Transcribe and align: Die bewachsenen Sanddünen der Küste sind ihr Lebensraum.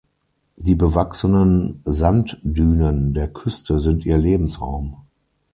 Die 0.57 0.73
bewachsenen 0.73 1.83
Sanddünen 1.85 3.13
der 3.13 3.27
Küste 3.27 3.79
sind 3.79 4.03
ihr 4.03 4.17
Lebensraum. 4.17 4.97